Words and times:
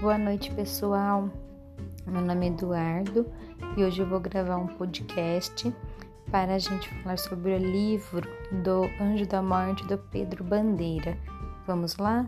Boa 0.00 0.16
noite, 0.16 0.50
pessoal. 0.52 1.28
Meu 2.06 2.22
nome 2.22 2.46
é 2.46 2.48
Eduardo 2.48 3.30
e 3.76 3.84
hoje 3.84 4.00
eu 4.00 4.08
vou 4.08 4.18
gravar 4.18 4.56
um 4.56 4.66
podcast 4.66 5.70
para 6.30 6.54
a 6.54 6.58
gente 6.58 6.88
falar 6.88 7.18
sobre 7.18 7.52
o 7.52 7.58
livro 7.58 8.26
do 8.50 8.84
Anjo 8.98 9.26
da 9.26 9.42
Morte 9.42 9.86
do 9.86 9.98
Pedro 9.98 10.42
Bandeira. 10.42 11.18
Vamos 11.66 11.98
lá? 11.98 12.26